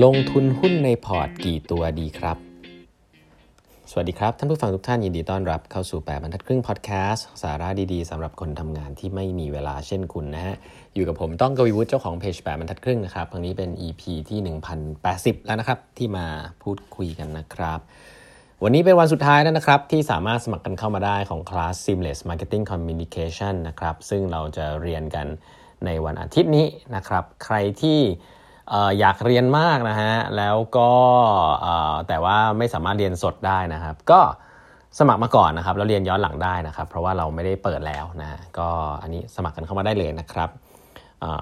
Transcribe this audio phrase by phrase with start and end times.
[0.00, 2.36] ลงทุนหุ้นในพอร์ตกี่ตัวดีครับ
[3.90, 10.56] สวัสดีครับ ท่านผู้ฟังทุกท่านยินดีต้อนรับเข้าสู่แปดบรรทัดครึ่งพอดแคสต์สาระดีๆสำหรับคนทำงานที่ไม่มีเวลาเช่นคุณนะฮะ
[10.94, 14.38] อยู่กับผมต้องกวีวุฒิเจ้าของเพจแปดบรรทัดครึ่งนะครับครั้งนี้เป็น EP ที่
[14.98, 16.26] 1080 แล้วนะครับ ที่มา
[16.62, 17.80] พูดคุยกันนะครับ
[18.62, 25.26] วันนี้เป็นวันสุดท้ายแล้วนะครับ ที่สามารถสมัครกันเข้ามาได้ของคลาส Seamless Marketing Communication นะครับซึ่งเราจะเรียนกัน
[25.84, 28.00] ในวันอาทิตย์นี้นะครับ ใครที่
[28.98, 30.90] อยากเรียนมากนะฮะ แล้วก็
[32.08, 34.20] แต่ว่าไม่สามารถเรียนสดได้นะครับ ก็
[34.98, 38.68] สมัครมาก่อนนะครับแล้วเรียนย้อนหลังได้นะครับ เพราะว่าเราไม่ได้เปิดแล้วนะฮะก็
[39.02, 40.50] อันนี้สมัครกันเข้ามาได้เลยนะครับ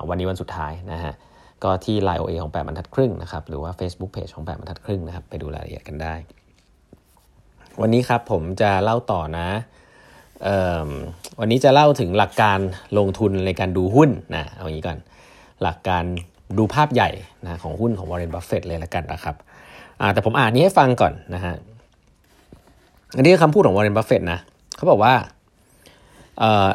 [0.09, 1.13] วันนี้วันสุดท้ายนะฮะ
[1.65, 6.15] ก็ที่ Line OA ของ8บรรทัดครึ่งนะครับ หรือว่า Facebook Page ของ8บรรทัดครึ่งนะครับ ไปดูรายละเอียดกันได้
[7.81, 9.49] วันนี้ครับผมจะเล่าต่อนะ
[11.41, 12.59] วันนี้จะเล่าถึงหลักการ
[12.99, 14.99] ลงทุนในการดูหุ้นนะ เอาอย่างนี้ก่อน
[15.63, 16.05] หลักการ
[16.59, 17.11] ดูภาพใหญ่
[17.45, 19.37] นะของหุ้นของวอร์เรนบัฟเฟตเลยละกันนะครับ
[20.13, 21.55] แต่ผมอ่านนี้ให้ฟังก่อนนะฮะ
[23.17, 24.39] อันนี้คือคำพูดของวอร์เรนบัฟเฟตนะ
[24.77, 25.15] เขาบอกว่า
[26.47, 26.71] uh,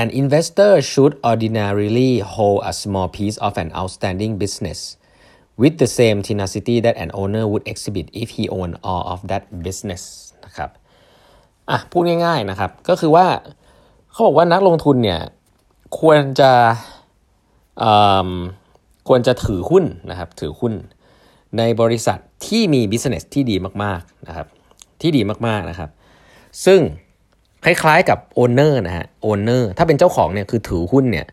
[0.00, 4.80] an investor should ordinarily hold a small piece of an outstanding business
[5.62, 9.44] with the same tenacity that an owner would exhibit if he owned all of that
[9.66, 10.02] business
[10.44, 10.70] นะครับ
[11.70, 13.26] อะพูดง่ายๆนะครับ ก็คือว่า
[14.12, 15.20] เขาบอกว่านักลงทุนเนี่ย
[16.00, 16.52] ควรจะ
[19.08, 20.72] ควรจะถือหุ้นนะครับถือหุ้น
[21.58, 24.46] ในบริษัทที่มี business ที่ดีมากๆนะครับ
[25.00, 25.90] ที่ดีมากๆนะครับ
[26.64, 26.80] ซึ่ง
[27.64, 31.26] คล้ายๆกับ owner นะฮะ owner ถ้าเป็นเจ้าของเนี่ยคือถือหุ้นเนี่ย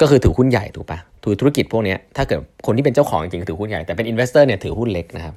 [0.00, 5.34] ก็คือถือหุ้นใหญ่ถูกปะถือธุรกิจพวกนี้ถ้าเกิดคนที่เป็นเจ้าของจริงถือหุ้นใหญ่แต่เป็น investor เนี่ยถือหุ้นเล็กนะครับ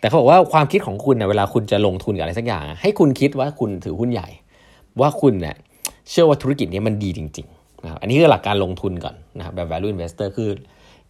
[0.00, 4.28] แต่เขาบอกว่าความคิดของคุณเนี่ยเวลาคุณจะลงทุนกับอะไรสักอย่าง ให้คุณคิดว่าคุณถือหุ้นใหญ่
[5.00, 5.56] ว่าคุณเนี่ย
[6.10, 10.50] เชื่อว่าธุรกิจนี้มันดีจริงๆนะครับอันนี้คือหลักการลงทุนก่อนนะครับแบบ value investor คือ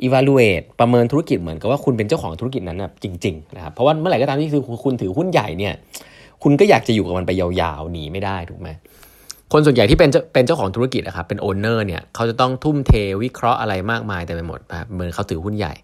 [0.07, 5.75] evaluate ประเมินธุรกิจเหมือนกับว่าคุณเป็นเจ้าของธุรกิจนั้นนะจริงๆนะครับเพราะว่าเมื่อไหร่ก็ตามที่คือคุณถือหุ้นใหญ่เนี่ย
[6.43, 8.69] คุณก็อยากจะอยู่กับมันไปยาวๆหนีไม่ได้ถูกไหม
[9.53, 12.93] คนส่วนใหญ่ที่เป็นเป็นเจ้าของธุรกิจนะครับเป็นโอนเนอร์เนี่ยเขาจะต้องทุ่มเท
[13.23, 15.75] วิเคราะห์อะไรมากมายแต่ไปหมดครับเหมือนเขาถือหุ้นใหญ่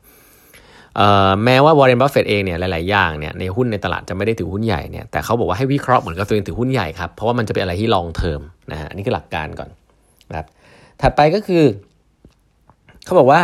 [1.44, 8.40] แม้ว่าวอร์เรนบัฟเฟตเองเนี่ยหลาย ๆ อย่างเนี่ยในหุ้นในตลาดจะไม่ได้ถือหุ้นใหญ่เนี่ยแต่เขาบอกว่าให้วิเคราะห์เหมือนกับตัวเองถือหุ้นใหญ่ครับเพราะว่ามันจะเป็นอะไรที่ long term
[8.72, 9.70] นะฮะอันนี้คือหลักการก่อน
[10.30, 10.46] นะครับ
[11.02, 11.64] ถัดไปก็คือ
[13.04, 13.40] เขาบอกว่า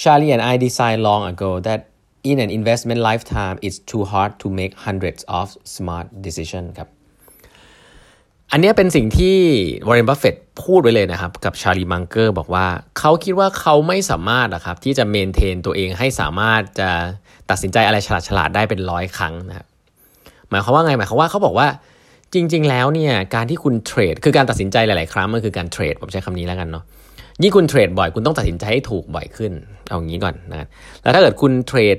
[0.00, 1.80] Charlie and I decided long ago that
[2.30, 6.88] in an investment lifetime it's too hard to make hundreds of smart decisions ครับ
[8.50, 9.36] อันนี้เป็นสิ่งที่
[9.88, 12.66] วอร์เรนบัฟเฟตพูดไว้เลยนะครับ กับชาร์ลีมังเกอร์บอกว่า
[12.98, 16.90] เขาคิดว่าเขาไม่สามารถนะครับที่จะ maintain ตัวเองให้สามารถจะ
[17.50, 17.96] ตัดสินใจอะไร
[18.28, 19.66] ฉลาดๆได้เป็นร้อยครั้งนะครับ
[20.50, 21.68] หมายความว่าไงหมายความว่าเขาบอกว่า
[22.34, 26.84] จริง ๆ แล้วเนี่ยการที่คุณเทรดคือการตัดสินใจหลาย ๆ ครั้งมันคือการเทรดผมใช้คำนี้แล้วกันเนาะ
[27.42, 29.52] ยิ่งคุณเทรดบ่อยคุณต้องตัดสินใจให้ถูกบ่อยขึ้น
[29.88, 30.66] เอางี้ก่อนนะ
[31.02, 31.96] แล้วถ้าเกิดคุณเทรด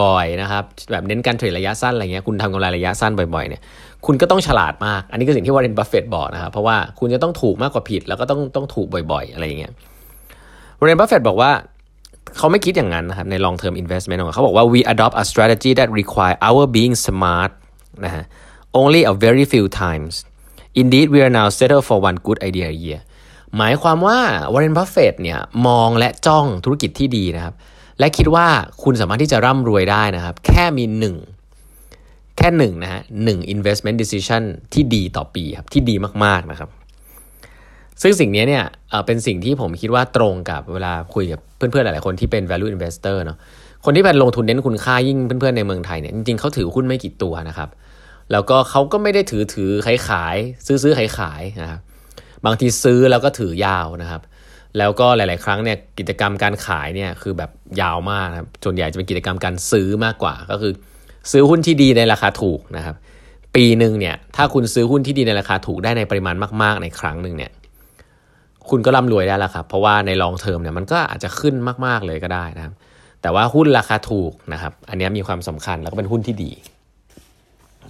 [0.00, 3.62] บ่อยๆนะครับแบบเน้นการเทรดระยะสั้นอะไรเงี้ยคุณทำกำไรระยะสั้นบ่อยๆเนี่ย
[4.06, 9.72] คุณก็ต้องฉลาดมาก อันนี้คือสิ่งที่วอร์เรนบัฟเฟตบอกนะครับเพราะว่าคุณจะต้องถูกมากกว่าผิด แล้วก็ต้องต้องถูกบ่อย ๆ อะไรเงี้ย
[10.78, 11.50] วอร์เรนบัฟเฟตบอกว่า
[12.36, 17.50] เขาไม่คิดอย่างนั้นนะครับใน long term investment ของเขาบอกว่า we adopt a strategy that require our being smart
[18.04, 18.24] นะฮะ
[18.80, 20.12] only a very few times
[20.80, 23.00] indeed we are now settled for one good idea a year
[23.56, 24.18] หมายความว่า
[24.52, 27.54] วอร์เรนบัฟเฟตเนี่ยมองและจ้องธุรกิจที่ดีนะครับ
[27.98, 28.46] และคิดว่า
[28.82, 31.16] คุณสามารถที่จะร่ำรวยได้นะครับ แค่มีหนึ่ง
[32.36, 35.94] แค่หนึ่งนะฮะหนึ่ง investment decision ที่ดีต่อปีครับที่ดี
[36.24, 36.70] มาก ๆ นะครับ
[38.02, 38.64] ซึ่งสิ่งนี้เนี่ย
[39.06, 43.38] เป็นสิ่งที่ผมคิดว่าตรงกับเวลาคุยกับเพื่อน ๆ หลาย ๆ คนที่เป็น value investor เนาะ
[43.84, 47.68] คนที่เป็นลงทุนเน้นคุณค่ายิ่งเพื่อน ๆ ในเมืองไทยเนี่ยจริง ๆ เขาถือหุ้นไม่กี่ตัวนะครับ
[48.32, 50.36] แล้วก็เขาก็ไม่ได้ถือถือขายขาย
[50.66, 51.80] ซื้อซื้อขายขายนะครับ
[52.46, 54.22] บางทีซื้อแล้วก็ถือยาวนะครับ
[54.78, 60.72] แล้วก็หลาย ๆ ครั้งเนี่ยกิจกรรมการขายเนี่ยคือแบบยาวมากครับส่วนใหญ่จะเป็นกิจกรรมการซื้อมากกว่า ก็คือ
[61.32, 62.96] ซื้อหุ้นที่ดีในราคาถูกนะครับ
[63.54, 67.52] ปีหนึ่งเนี่ยถ้าคุณซื้อหุ้นที่ดีในราคาถูกได้ในปริมาณมาก ๆ ในครั้งหนึ่งเนี่ย
[68.68, 71.54] คุณก็ร่ำรวยได้แล้วครับ เพราะว่าใน long term เนี่ยมันก็อาจจะขึ้น
[71.86, 72.74] มาก ๆ เลยก็ได้นะครับ
[73.22, 76.50] แต่ว่าหุ้นราคาถูกนะครับ อันนี้มีความสำคัญแล้วก็เป็นหุ้นที่ดี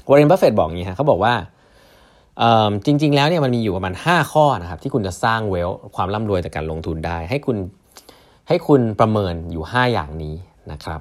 [0.08, 1.34] วอร์เรนบัฟเฟตบอกอย่างนี้ฮะเขาบอกว่า
[2.86, 7.56] จริง ๆ แล้วเนี่ยมันมีอยู่ประมาณ 5 ข้อนะครับที่คุณจะสร้าง wealth ความร่ำรวยจากการลงทุนได้ ให้คุณ
[8.48, 10.34] ให้คุณประเมินอยู่ 5 อย่างนี้
[10.72, 11.00] นะครับ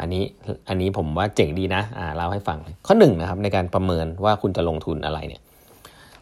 [0.00, 0.22] อันนี้
[0.68, 5.42] อันนี้ผมว่าเจ๋งดีนะอ่าเล่าให้ฟังข้อ1นนะครับในการประเมินว่าคุณจะลงทุนอะไรเนี่ย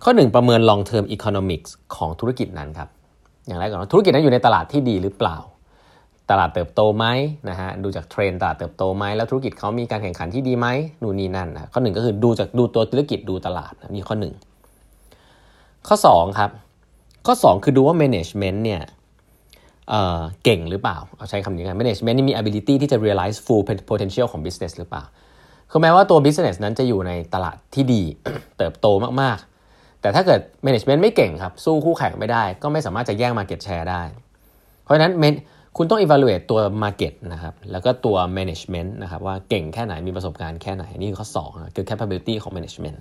[0.05, 2.88] ข้อ 1 ประเมิน long term economics ของธุรกิจนั้นครับ
[3.46, 5.37] อย่างแรกก่อนธุรกิจนั้นอยู่ในตลาดที่ดีหรือเปล่า
[6.31, 7.06] ตลาดเติบโตไหม
[7.49, 10.67] นะฮะดูจากเทรนตลาดเติบโตไหมแล้วธุรกิจเขามีการแข่งขันที่ดีไหม
[11.03, 14.35] นู่นนี่นั่นนะข้อหนึ่งก็คือดูจากดูตัวธุรกิจดูตลาดนะมีข้อหนึ่ง
[15.88, 16.50] ข้อ2ครับ
[17.27, 18.82] ข้อ 2 คือดูว่า management เนี่ย
[20.44, 25.05] เก่งหรือเปล่า เอาใช้คำนี้กัน management นี่มี ability ที่จะ realize full potential ของ business หรือเปล่า
[25.71, 28.03] คือแม้ว่าตัว business นั้นจะอยู่ในตลาดที่ดี
[28.59, 28.87] เติบโต
[29.23, 34.03] มากๆ แต่ถ้าเกิด management ไม่เก่งครับ สู้คู่แข่งไม่ได้ ก็ไม่สามารถจะแย่ง market share ได้
[34.82, 35.12] เพราะฉะนั้น
[35.76, 42.99] คุณต้อง evaluate ตัว market นะครับ แล้วก็ตัว management นะครับว่าเก่งแค่ไหน มีประสบการณ์แค่ไหน นี่คือข้อ2คือ capability ของ management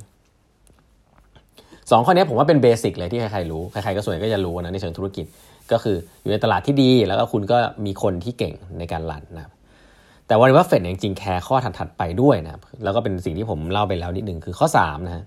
[1.92, 5.26] สองข้อนี้ผมว่าเป็นเบสิกเลยที่ใครๆรู้ ใครๆก็ส่วนใหญ่ก็จะรู้นะในเชิงธุรกิจ
[5.72, 9.54] ก็คืออยู่ในตลาดที่ดี แล้วก็คุณก็มีคนที่เก่งในการรันนะครับ
[10.28, 15.26] แต่วันนี้ว่าเฟดจริงๆแคร์ข้อถัดๆไปด้วยนะครับแล้วก็เป็นสิ่งที่ผมเล่าไปแล้วนิดหนึ่งคือข้อ3นะ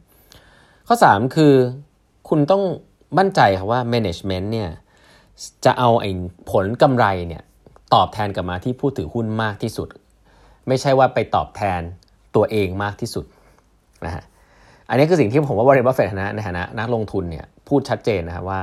[0.88, 1.52] ข้อ 3 คือ
[2.28, 2.62] คุณต้อง
[3.18, 4.68] มั่นใจครับว่า management เนี่ย
[5.65, 6.12] จะเอาไอ้
[6.51, 7.44] ผลกำไรเนี่ย
[7.94, 9.88] ตอบแทนกลับมาที่ผู้ถือหุ้นมากที่สุด
[10.68, 11.81] ไม่ใช่ว่าไปตอบแทน
[12.35, 13.25] ตัวเองมากที่สุด
[14.06, 14.24] นะฮะ
[14.89, 18.59] อันนี้คือสิ่งที่ผมว่าบริษัทบัฟเฟตนะในฐานะนักลงทุนเนี่ยพูดชัดเจนนะครับว่า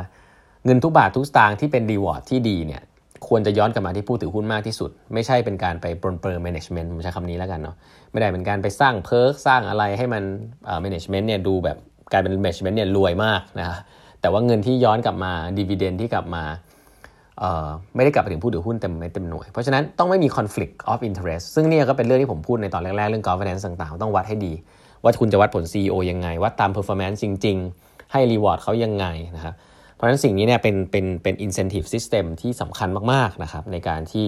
[0.64, 2.82] เงินทุกบาททุกสตางค์ที่เป็นรีวอร์ดที่ดีเนี่ย
[3.28, 7.76] ควรจะย้อนกลับมาที่ผู้ถือหุ้นมากที่สุด ไม่ใช่เป็นการไปปรนเปรย์แมネจเมนต์ผมใช้คำนี้แล้วกันเนาะ
[8.10, 10.22] ไม่ได้เป็นการไปสร้างเพิร์กสร้างอะไรให้มัน
[10.64, 11.76] เอ่อแมネจเมนต์เนี่ยดูแบบ
[12.12, 13.78] กลายเป็นแมネจเมนต์เนี่ยรวยมากนะ
[14.21, 16.43] แต่ว่าเงินที่ย้อนกลับมา dividend ที่กลับมา
[17.95, 24.53] ไม่ได้กลับไปถึงผู้ถือหุ้นเต็มเต็มหน่วย เพราะฉะนั้นต้องไม่มี conflict of interest ซึ่งนี่ก็เป็นเรื่องที่ผมพูดในตอนแรก ๆ เรื่อง governance ต่างๆ ต้องวัดให้ดี
[25.03, 29.05] ว่าคุณจะวัดผล CEO ยังไง วัดตาม performance จริง ๆ ให้ reward เขายังไง
[29.35, 29.53] นะครับ
[29.95, 34.25] เพราะฉะนั้นสิ่งนี้เนี่ยเป็นเป็นเป็น incentive system ที่สำคัญมากๆนะครับในการที่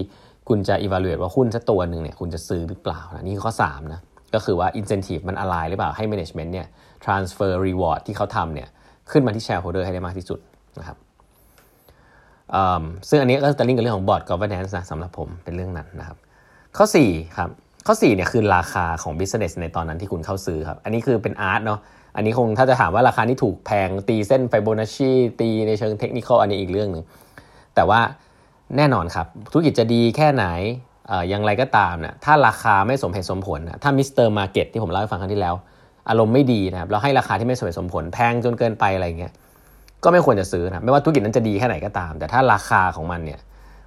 [0.47, 4.01] คุณจะ evaluate ว่าหุ้นสักตัวหนึ่งเนี่ยคุณจะซื้อหรือเปล่านะนี่ข้อ3นะ
[4.33, 6.67] ก็คือว่า incentive มันอะไรหรือเปล่าให้ management เนี่ย
[7.05, 8.69] transfer reward ที่เขาทำเนี่ย
[9.11, 10.39] ขึ้นมาที่ shareholder ให้ได้มากที่สุด
[10.79, 10.97] นะครับ
[13.09, 16.17] ซึ่งอันนี้ก็จะลิงก์กับเรื่องของ board governance นะสำหรับผมเป็นเรื่องนั้นนะครับ
[16.77, 17.49] ข้อ4ครับ
[17.87, 21.79] ข้อ4เนี่ยคือราคาของ business ในตอนนั้นที่คุณเข้าซื้อครับ อันนี้คือเป็น art เนาะ
[22.15, 27.03] อันนี้คงถ้าจะถามว่าราคาที่ถูกแพงตีเส้นไฟโบนัชชีตีในเชิงเทคนิคอันนี้อีกเรื่องหนึ่ง
[27.75, 27.99] แต่ว่า
[28.77, 30.45] แน่นอนครับ ธุรกิจจะดีแค่ไหน
[31.29, 34.27] อย่างไรก็ตามนะถ้าราคาไม่สมเหตุสมผลนะถ้า Mr.
[34.27, 35.55] Market ที่ผมเล่าให้ฟังครั้งที่แล้ว
[36.09, 39.33] อารมณ์ไม่ดีนะครับเราให้ราคาที่ไม่สมเหตุสมผลแพงจนเกินไปอะไรเงี้ย
[40.03, 43.39] ก็ไม่ควรจะซื้อนะไม่ว่าธุรกิจนั้นจะดีแค่ไหนก็ตาม แต่ถ้าราคาของมันเนี่ย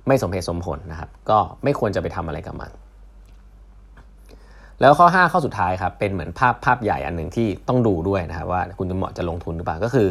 [0.07, 2.71] ไม่สมเหตุสมผลนะครับ ก็ไม่ควรจะไปทำอะไรกับมัน
[4.81, 10.09] แล้วข้อ 5 ข้อสุดท้ายครับเป็นเหมือนภาพภาพใหญ่อันหนึ่งที่ต้องดูด้วยนะครับว่าคุณจะเหมาะจะลงทุนหรือเปล่าก็คือ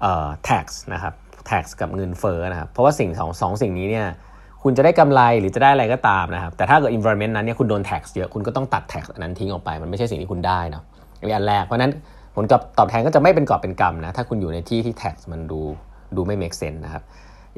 [0.00, 1.14] เอ่อ tax นะครับ
[1.50, 4.06] tax กับเงินเฟ้อนะครับเพราะว่าสิ่งสองสองสิ่งนี้เนี่ย
[4.62, 11.92] คุณจะได้กำไรหรือจะได้อะไรก็ตามนะครับแต่ถ้าเกิด environment นั้นเนี่ยคุณโดน tax เยอะคุณก็ต้องตัด tax อันนั้นทิ้งออกไป มันไม่ใช่สิ่งที่คุณได้เนาะอันแรก เพราะนั้น
[12.34, 12.44] ผล
[12.78, 15.60] ตอบแทนก็จะไม่เป็นกอบเป็นกำนะ ถ้าคุณอยู่ในที่ที่ tax มันดู
[16.16, 17.02] ดูไม่ make sense นะครับ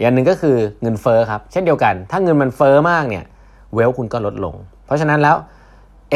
[0.01, 3.25] อย่างหนึ่งก็คือเงินเฟ้อครับ เช่นเดียวกัน ถ้าเงินมันเฟ้อมากเนี่ย
[3.75, 4.55] เวลคุณก็ลดลง
[4.87, 5.37] เพราะฉะนั้นแล้ว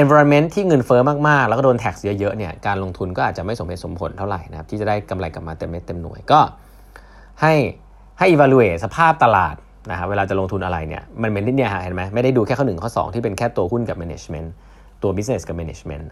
[0.00, 6.40] environment ที่เงินเฟ้อมากๆ แล้วก็โดน tax เยอะๆเนี่ยการลงทุนก็อาจจะไม่สมเหตุสมผลเท่าไหร่นะครับที่จะได้กำไรกลับมาเต็มเม็ดเต็มหน่วยก็
[7.40, 7.54] ให้
[8.18, 9.54] ให้ evaluate สภาพตลาด
[9.90, 14.48] นะครับเวลาจะลงทุนอะไรเนี่ยมันเป็นที่เนี่ยเห็นไหมไม่ได้ดูแค่ข้อหนึ่งข้อ 2 ที่เป็นแค่ตัวหุ้นกับ management
[15.02, 16.04] ตัว business กับ management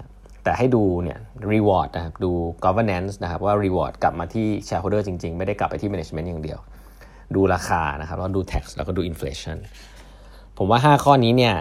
[0.48, 1.18] แต่ให้ดูเนี่ย
[1.52, 2.32] reward นะครับดู
[2.64, 6.58] governance นะครับว่า reward กลับมาที่ shareholder จริง ๆ ไม่ได้กลับไปที่ management อย่างเดียว
[7.34, 9.56] ดูราคานะครับแล้วดู tax แล้วก็ดู inflation
[10.58, 11.54] ผมว่า 5 ข้อนี้เนี่ย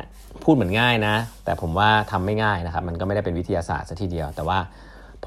[0.44, 4.60] พูดเหมือนง่ายนะ แต่ผมว่าทำไม่ง่ายนะครับ มันก็ไม่ได้เป็นวิทยาศาสตร์ซะทีเดียว แต่ว่า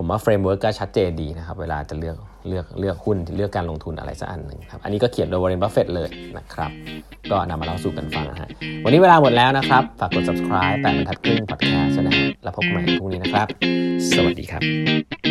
[0.03, 2.17] ผมว่า framework ก็ชัดเจนดีนะครับ เวลาจะเลือก
[2.49, 6.71] เลือกเลือกหุ้นเลือกการลงทุนอะไรสักอันหนึ่งครับอันนี้ก็เขียนโดยวอร์เรนบัฟเฟตเลยนะครับ
[7.31, 8.49] ก็นำมาเล่าสู่กันฟังนะฮะ
[8.85, 13.47] วันนี้เวลาหมดแล้วนะครับ ฝากกด subscribe แปดบรรทัดครึ่ง podcast นะฮะแล้วพบกันใหม่พรุ่งนี้นะครับ
[14.15, 15.30] สวัสดีครับ